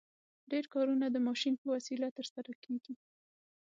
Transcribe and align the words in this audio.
ډېر 0.51 0.65
کارونه 0.73 1.05
د 1.09 1.17
ماشین 1.27 1.53
په 1.59 1.65
وسیله 1.75 2.07
ترسره 2.17 2.53
کیږي. 2.63 2.93